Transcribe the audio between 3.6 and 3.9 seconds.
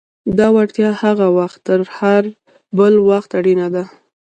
ده.